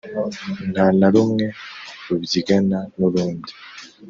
Nta 0.71 0.85
na 0.99 1.07
rumwe 1.13 1.45
rubyigana 2.07 2.79
n’urundi, 2.97 3.51